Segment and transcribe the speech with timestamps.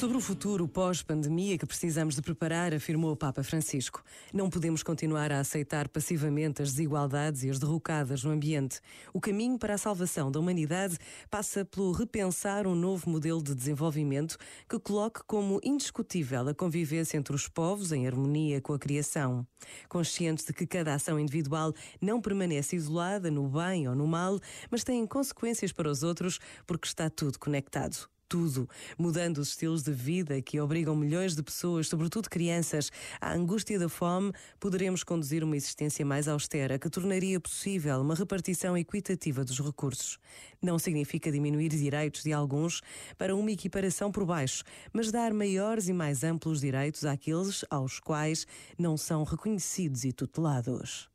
[0.00, 4.02] sobre o futuro pós-pandemia que precisamos de preparar, afirmou o Papa Francisco.
[4.32, 8.80] Não podemos continuar a aceitar passivamente as desigualdades e as derrocadas no ambiente.
[9.12, 10.96] O caminho para a salvação da humanidade
[11.30, 17.36] passa pelo repensar um novo modelo de desenvolvimento que coloque como indiscutível a convivência entre
[17.36, 19.46] os povos em harmonia com a criação.
[19.86, 24.40] Conscientes de que cada ação individual não permanece isolada no bem ou no mal,
[24.70, 29.92] mas tem consequências para os outros porque está tudo conectado tudo, mudando os estilos de
[29.92, 32.88] vida que obrigam milhões de pessoas, sobretudo crianças,
[33.20, 38.78] à angústia da fome, poderemos conduzir uma existência mais austera que tornaria possível uma repartição
[38.78, 40.16] equitativa dos recursos.
[40.62, 42.80] Não significa diminuir direitos de alguns
[43.18, 44.62] para uma equiparação por baixo,
[44.92, 48.46] mas dar maiores e mais amplos direitos àqueles aos quais
[48.78, 51.10] não são reconhecidos e tutelados.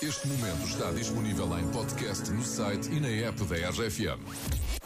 [0.00, 4.85] Este momento está disponível em podcast no site e na app da RFM.